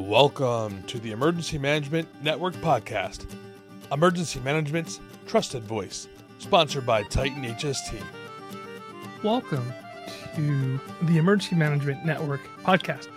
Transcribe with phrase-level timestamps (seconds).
[0.00, 3.26] Welcome to the Emergency Management Network podcast,
[3.92, 8.02] emergency management's trusted voice, sponsored by Titan HST.
[9.22, 9.72] Welcome
[10.36, 13.08] to the Emergency Management Network podcast.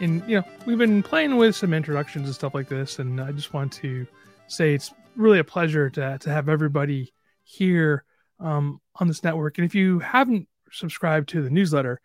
[0.00, 2.98] And, you know, we've been playing with some introductions and stuff like this.
[2.98, 4.04] And I just want to
[4.48, 7.14] say it's really a pleasure to, to have everybody
[7.44, 8.04] here
[8.40, 9.58] um, on this network.
[9.58, 12.00] And if you haven't subscribed to the newsletter,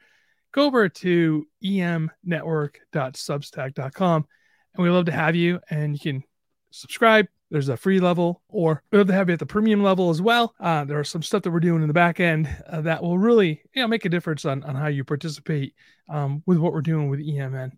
[0.51, 4.27] go over to emnetwork.substack.com
[4.73, 6.23] and we love to have you and you can
[6.71, 7.27] subscribe.
[7.51, 10.21] There's a free level or we love to have you at the premium level as
[10.21, 10.53] well.
[10.59, 13.17] Uh, there are some stuff that we're doing in the back end uh, that will
[13.17, 15.73] really you know make a difference on, on how you participate
[16.09, 17.71] um, with what we're doing with emn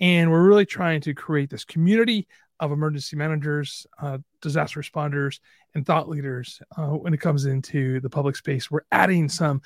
[0.00, 2.28] and we're really trying to create this community
[2.60, 5.40] of emergency managers, uh, disaster responders,
[5.74, 8.70] and thought leaders uh, when it comes into the public space.
[8.70, 9.62] We're adding some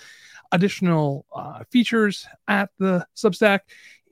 [0.53, 3.61] additional uh, features at the Substack,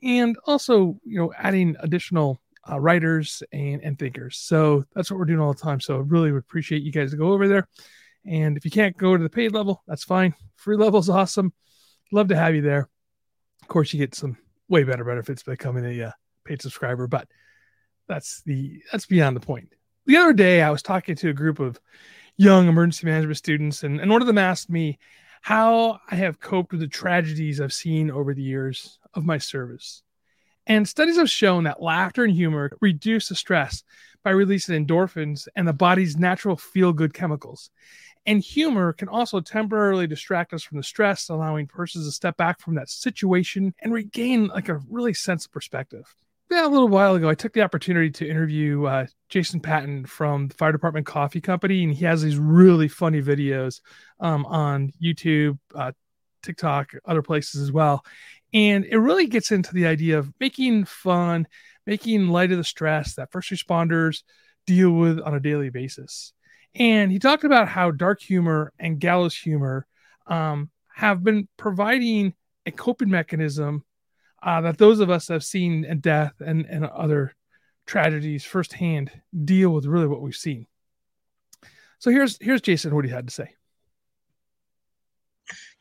[0.03, 4.37] and also you know adding additional uh, writers and and thinkers.
[4.37, 5.79] So that's what we're doing all the time.
[5.79, 7.67] So I really would appreciate you guys to go over there.
[8.25, 10.33] And if you can't go to the paid level, that's fine.
[10.55, 11.53] Free level is awesome.
[12.11, 12.89] Love to have you there.
[13.61, 16.11] Of course, you get some way better benefits by becoming a uh,
[16.45, 17.27] paid subscriber, but
[18.09, 19.69] that's the that's beyond the point.
[20.05, 21.79] The other day, I was talking to a group of
[22.35, 24.97] young emergency management students, and, and one of them asked me
[25.41, 30.01] how I have coped with the tragedies I've seen over the years of my service.
[30.67, 33.83] And studies have shown that laughter and humor reduce the stress
[34.23, 37.69] by releasing endorphins and the body's natural feel good chemicals.
[38.25, 42.59] And humor can also temporarily distract us from the stress, allowing persons to step back
[42.59, 46.13] from that situation and regain like a really sense of perspective
[46.49, 50.47] yeah, a little while ago, I took the opportunity to interview uh, Jason Patton from
[50.47, 53.81] the Fire Department Coffee Company, and he has these really funny videos
[54.19, 55.91] um, on YouTube, uh,
[56.41, 58.03] TikTok, other places as well.
[58.51, 61.47] And it really gets into the idea of making fun,
[61.85, 64.23] making light of the stress that first responders
[64.65, 66.33] deal with on a daily basis.
[66.73, 69.85] And he talked about how dark humor and gallows humor
[70.25, 72.33] um, have been providing
[72.65, 73.83] a coping mechanism
[74.41, 77.35] uh, that those of us that have seen death and, and other
[77.85, 79.11] tragedies firsthand
[79.45, 80.67] deal with really what we've seen.
[81.99, 83.55] So here's here's Jason what he had to say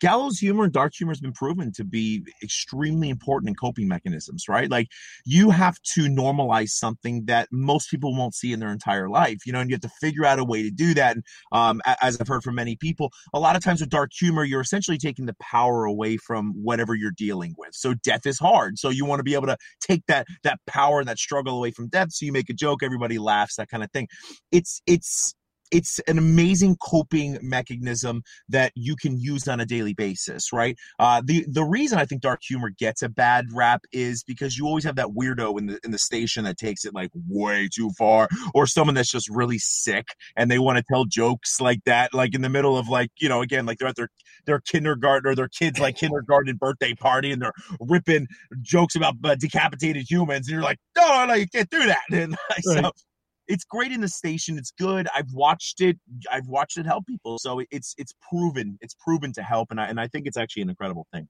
[0.00, 4.48] gallows humor and dark humor has been proven to be extremely important in coping mechanisms,
[4.48, 4.70] right?
[4.70, 4.88] Like
[5.24, 9.52] you have to normalize something that most people won't see in their entire life, you
[9.52, 11.16] know, and you have to figure out a way to do that.
[11.16, 14.44] And um, as I've heard from many people, a lot of times with dark humor,
[14.44, 17.74] you're essentially taking the power away from whatever you're dealing with.
[17.74, 18.78] So death is hard.
[18.78, 21.70] So you want to be able to take that that power and that struggle away
[21.70, 22.12] from death.
[22.12, 24.08] So you make a joke, everybody laughs, that kind of thing.
[24.52, 25.34] It's it's
[25.70, 30.76] it's an amazing coping mechanism that you can use on a daily basis, right?
[30.98, 34.66] Uh, the the reason I think dark humor gets a bad rap is because you
[34.66, 37.90] always have that weirdo in the in the station that takes it like way too
[37.98, 42.14] far, or someone that's just really sick and they want to tell jokes like that,
[42.14, 44.08] like in the middle of like you know again like they're at their
[44.46, 48.26] their kindergarten or their kids like kindergarten birthday party and they're ripping
[48.62, 52.36] jokes about uh, decapitated humans and you're like no no you can't do that and
[52.50, 52.64] right.
[52.64, 52.90] so
[53.48, 54.58] it's great in the station.
[54.58, 55.08] It's good.
[55.14, 55.98] I've watched it.
[56.30, 57.38] I've watched it help people.
[57.38, 58.78] So it's it's proven.
[58.80, 61.28] It's proven to help, and I and I think it's actually an incredible thing.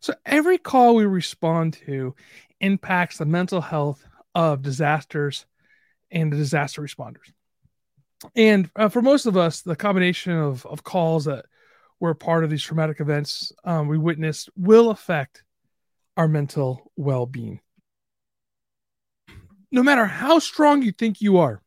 [0.00, 2.14] So every call we respond to
[2.60, 5.46] impacts the mental health of disasters
[6.10, 7.32] and the disaster responders.
[8.34, 11.46] And uh, for most of us, the combination of, of calls that
[11.98, 15.42] were part of these traumatic events um, we witnessed will affect
[16.16, 17.60] our mental well being
[19.76, 21.62] no matter how strong you think you are,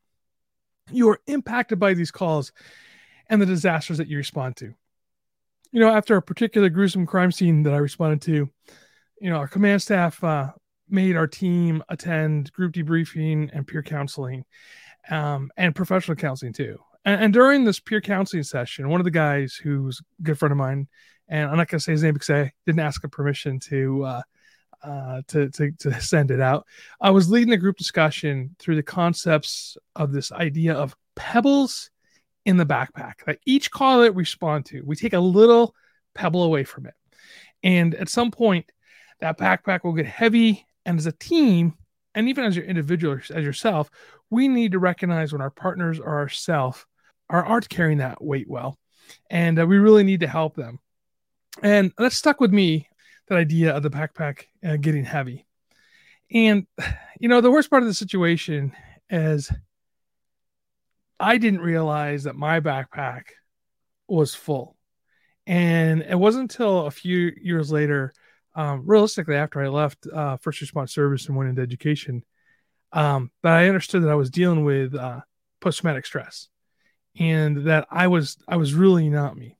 [0.91, 2.51] you are impacted by these calls
[3.29, 4.73] and the disasters that you respond to.
[5.71, 8.49] You know, after a particular gruesome crime scene that I responded to,
[9.21, 10.49] you know, our command staff uh,
[10.89, 14.43] made our team attend group debriefing and peer counseling
[15.11, 16.79] um, and professional counseling too.
[17.05, 20.51] And, and, during this peer counseling session, one of the guys who's a good friend
[20.51, 20.87] of mine,
[21.27, 24.03] and I'm not going to say his name because I didn't ask him permission to
[24.03, 24.21] uh,
[24.83, 26.65] uh, to, to, to send it out.
[27.01, 31.89] I was leading a group discussion through the concepts of this idea of pebbles
[32.45, 33.25] in the backpack.
[33.25, 35.75] That each call that we respond to, we take a little
[36.15, 36.93] pebble away from it.
[37.63, 38.71] And at some point,
[39.19, 40.65] that backpack will get heavy.
[40.85, 41.75] And as a team,
[42.15, 43.89] and even as your individual, as yourself,
[44.29, 46.85] we need to recognize when our partners or ourselves
[47.29, 48.77] are, aren't carrying that weight well.
[49.29, 50.79] And uh, we really need to help them.
[51.61, 52.88] And that stuck with me
[53.29, 55.45] that idea of the backpack uh, getting heavy.
[56.31, 56.67] And,
[57.19, 58.73] you know, the worst part of the situation
[59.09, 59.51] is
[61.19, 63.23] I didn't realize that my backpack
[64.07, 64.75] was full.
[65.47, 68.13] And it wasn't until a few years later
[68.55, 72.23] um, realistically, after I left uh, first response service and went into education,
[72.91, 75.21] um, but I understood that I was dealing with uh,
[75.61, 76.49] post traumatic stress,
[77.17, 79.58] and that I was I was really not me.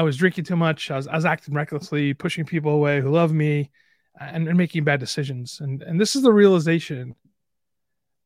[0.00, 0.90] I was drinking too much.
[0.90, 3.70] I was, I was acting recklessly, pushing people away who love me,
[4.18, 5.60] uh, and, and making bad decisions.
[5.60, 7.14] And and this is the realization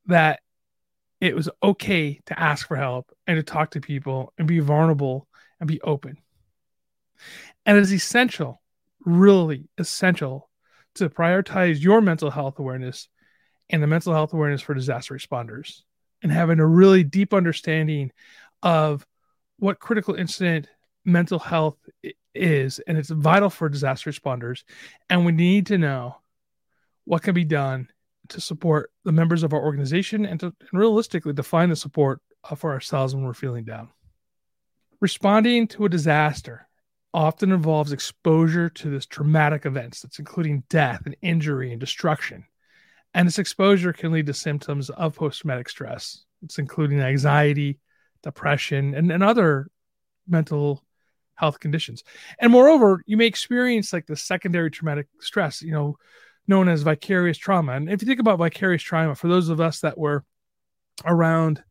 [0.05, 0.39] that
[1.19, 5.27] it was okay to ask for help and to talk to people and be vulnerable
[5.59, 6.17] and be open.
[7.65, 8.61] And it is essential,
[9.03, 10.49] really essential,
[10.93, 13.09] to prioritize your mental health awareness
[13.69, 15.81] and the mental health awareness for disaster responders
[16.23, 18.13] and having a really deep understanding
[18.63, 19.05] of
[19.59, 20.69] what critical incident
[21.05, 21.77] mental health
[22.33, 22.79] is.
[22.79, 24.63] And it's vital for disaster responders.
[25.09, 26.17] And we need to know
[27.05, 27.87] what can be done
[28.29, 32.55] to support the members of our organization and to and realistically define the support uh,
[32.55, 33.89] for ourselves when we're feeling down.
[34.99, 36.67] Responding to a disaster
[37.13, 42.43] often involves exposure to this traumatic events that's including death and injury and destruction.
[43.13, 46.25] And this exposure can lead to symptoms of post-traumatic stress.
[46.43, 47.79] It's including anxiety,
[48.23, 49.69] depression, and, and other
[50.27, 50.83] mental
[51.35, 52.03] health conditions.
[52.39, 55.97] And moreover, you may experience like the secondary traumatic stress, you know,
[56.47, 57.73] known as vicarious trauma.
[57.73, 60.23] And if you think about vicarious trauma, for those of us that were
[61.03, 61.63] around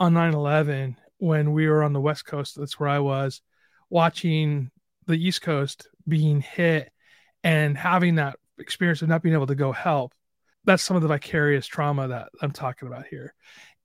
[0.00, 3.42] on 9 11 when we were on the West Coast, that's where I was,
[3.90, 4.70] watching
[5.06, 6.90] the East Coast being hit
[7.44, 10.14] and having that experience of not being able to go help.
[10.64, 13.34] That's some of the vicarious trauma that I'm talking about here.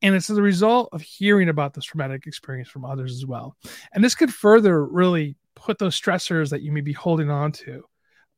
[0.02, 3.56] And it's a result of hearing about this traumatic experience from others as well.
[3.94, 7.84] And this could further really put those stressors that you may be holding on to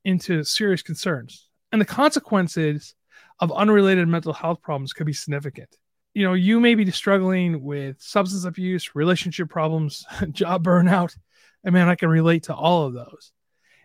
[0.06, 2.96] into serious concerns and the consequences
[3.40, 5.70] of unrelated mental health problems could be significant.
[6.14, 11.16] You know, you may be struggling with substance abuse, relationship problems, job burnout.
[11.64, 13.32] And man, I can relate to all of those.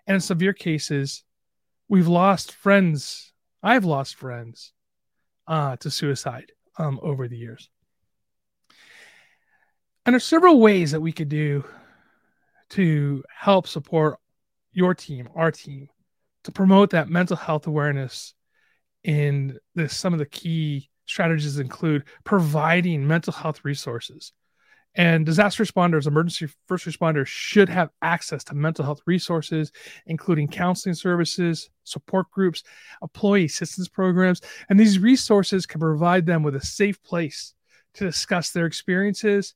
[0.07, 1.25] And in severe cases,
[1.89, 3.33] we've lost friends.
[3.63, 4.73] I've lost friends
[5.47, 7.71] uh, to suicide um, over the years.
[10.07, 11.65] And there's several ways that we could do
[12.71, 14.19] to help support
[14.73, 15.89] your team, our team,
[16.45, 18.35] to promote that mental health awareness
[19.03, 24.33] in this some of the key strategies include providing mental health resources
[24.97, 29.73] and disaster responders emergency first responders should have access to mental health resources
[30.07, 32.63] including counseling services support groups
[33.03, 37.55] employee assistance programs and these resources can provide them with a safe place
[37.95, 39.55] to discuss their experiences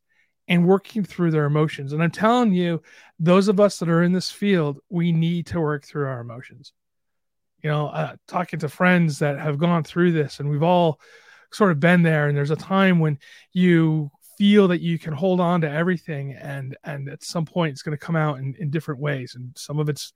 [0.48, 1.92] and working through their emotions.
[1.92, 2.82] And I'm telling you,
[3.18, 6.72] those of us that are in this field, we need to work through our emotions.
[7.62, 11.00] You know, uh, talking to friends that have gone through this, and we've all
[11.52, 12.28] sort of been there.
[12.28, 13.18] And there's a time when
[13.52, 17.82] you feel that you can hold on to everything, and and at some point it's
[17.82, 19.34] going to come out in, in different ways.
[19.34, 20.12] And some of it's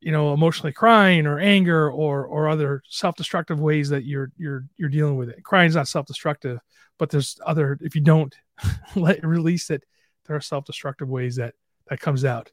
[0.00, 4.88] you know emotionally crying or anger or or other self-destructive ways that you're you're you're
[4.88, 6.58] dealing with it crying is not self-destructive
[6.98, 8.34] but there's other if you don't
[8.96, 9.84] let release it
[10.26, 11.54] there are self-destructive ways that
[11.88, 12.52] that comes out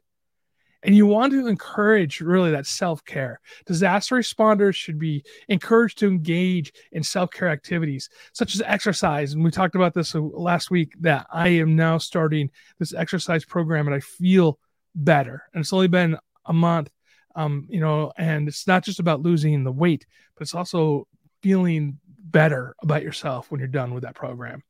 [0.84, 6.72] and you want to encourage really that self-care disaster responders should be encouraged to engage
[6.92, 11.48] in self-care activities such as exercise and we talked about this last week that i
[11.48, 14.58] am now starting this exercise program and i feel
[14.94, 16.16] better and it's only been
[16.46, 16.90] a month
[17.36, 20.06] um, you know and it's not just about losing the weight
[20.36, 21.08] but it's also
[21.42, 21.98] feeling
[22.34, 24.62] better about yourself when you're done with that program.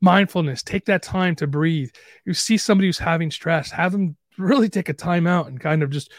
[0.00, 1.90] Mindfulness, take that time to breathe.
[2.24, 5.82] You see somebody who's having stress, have them really take a time out and kind
[5.82, 6.12] of just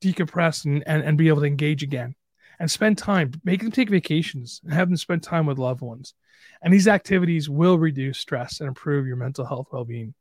[0.00, 2.14] decompress and, and, and be able to engage again
[2.58, 6.14] and spend time, make them take vacations and have them spend time with loved ones.
[6.62, 10.14] And these activities will reduce stress and improve your mental health well being.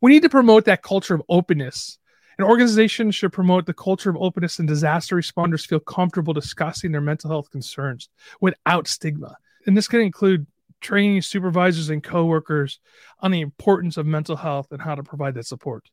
[0.00, 1.98] We need to promote that culture of openness
[2.38, 7.00] an organization should promote the culture of openness and disaster responders feel comfortable discussing their
[7.00, 8.08] mental health concerns
[8.40, 9.36] without stigma.
[9.66, 10.46] And this can include
[10.80, 12.80] training supervisors and coworkers
[13.20, 15.88] on the importance of mental health and how to provide that support.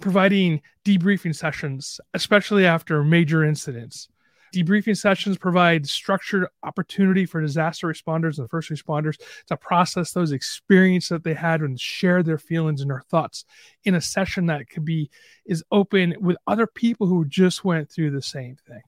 [0.00, 4.08] Providing debriefing sessions, especially after major incidents,
[4.52, 9.16] Debriefing sessions provide structured opportunity for disaster responders and first responders
[9.46, 13.44] to process those experiences that they had and share their feelings and their thoughts
[13.84, 15.08] in a session that could be
[15.46, 18.82] is open with other people who just went through the same thing.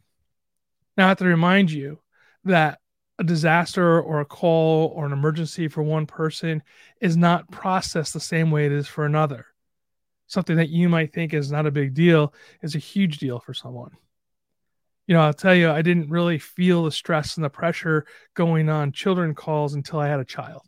[0.97, 2.01] Now I have to remind you
[2.45, 2.81] that
[3.19, 6.63] a disaster or a call or an emergency for one person
[7.01, 9.47] is not processed the same way it is for another.
[10.33, 13.55] Something that you might think is not a big deal is a huge deal for
[13.55, 13.91] someone
[15.07, 18.69] you know, I'll tell you, I didn't really feel the stress and the pressure going
[18.69, 20.63] on children calls until I had a child.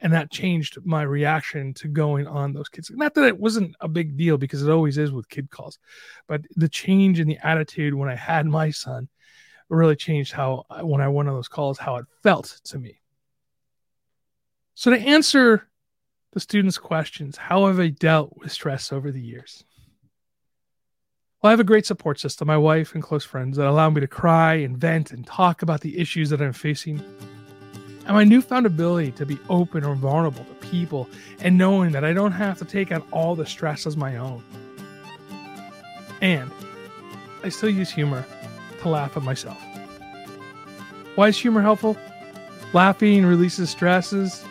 [0.00, 2.90] And that changed my reaction to going on those kids.
[2.90, 5.78] Not that it wasn't a big deal because it always is with kid calls,
[6.26, 9.08] but the change in the attitude when I had my son
[9.70, 13.00] really changed how, when I went on those calls, how it felt to me.
[14.74, 15.66] So, to answer
[16.36, 19.64] the students' questions, how have I dealt with stress over the years?
[21.40, 24.02] Well, I have a great support system, my wife and close friends that allow me
[24.02, 27.02] to cry and vent and talk about the issues that I'm facing.
[28.04, 31.08] And my newfound ability to be open or vulnerable to people
[31.40, 34.44] and knowing that I don't have to take on all the stress as my own.
[36.20, 36.50] And
[37.42, 38.26] I still use humor
[38.82, 39.56] to laugh at myself.
[41.14, 41.96] Why is humor helpful?
[42.74, 44.44] Laughing releases stresses.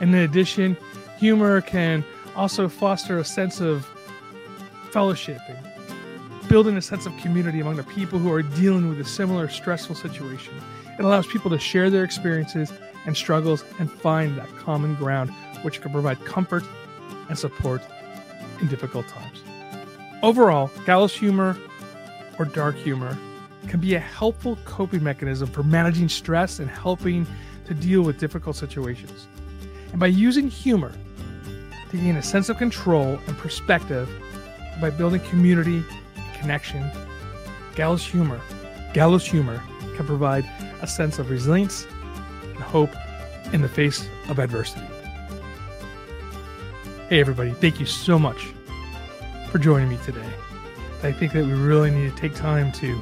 [0.00, 0.76] And in addition,
[1.20, 2.02] humor can
[2.34, 3.86] also foster a sense of
[4.90, 9.04] fellowship and building a sense of community among the people who are dealing with a
[9.04, 10.54] similar stressful situation.
[10.98, 12.72] It allows people to share their experiences
[13.04, 16.64] and struggles and find that common ground, which can provide comfort
[17.28, 17.82] and support
[18.62, 19.42] in difficult times.
[20.22, 21.54] Overall, gallows humor
[22.38, 23.16] or dark humor
[23.68, 27.26] can be a helpful coping mechanism for managing stress and helping
[27.66, 29.28] to deal with difficult situations.
[29.92, 30.92] And by using humor
[31.90, 34.08] to gain a sense of control and perspective,
[34.80, 35.84] by building community
[36.16, 36.90] and connection,
[37.74, 38.40] gallows humor,
[38.94, 39.62] gallows humor
[39.96, 40.44] can provide
[40.80, 41.86] a sense of resilience
[42.44, 42.90] and hope
[43.52, 44.86] in the face of adversity.
[47.08, 48.54] Hey, everybody, thank you so much
[49.50, 50.30] for joining me today.
[51.02, 52.94] I think that we really need to take time to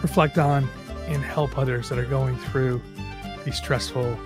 [0.00, 0.68] reflect on
[1.06, 2.80] and help others that are going through
[3.44, 4.18] these stressful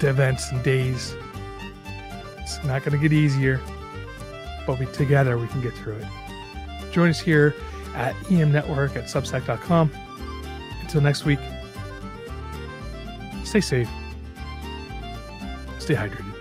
[0.00, 1.16] events and days.
[2.44, 3.58] It's not going to get easier,
[4.66, 6.06] but we together we can get through it.
[6.92, 7.54] Join us here
[7.94, 9.90] at EM Network at Substack.com.
[10.82, 11.38] Until next week,
[13.44, 13.88] stay safe,
[15.78, 16.33] stay hydrated.